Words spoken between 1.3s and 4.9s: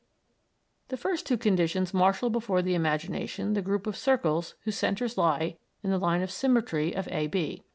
conditions marshal before the imagination the group of circles whose